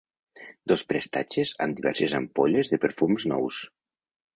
Dos 0.71 0.83
prestatges 0.93 1.53
amb 1.67 1.79
diverses 1.83 2.19
ampolles 2.23 2.77
de 2.77 2.85
perfums 2.87 3.33
nous. 3.35 3.67